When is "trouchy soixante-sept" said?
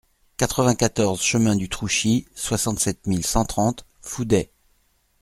1.69-3.05